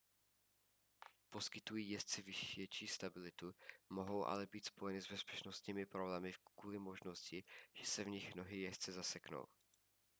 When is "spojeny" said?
4.65-5.01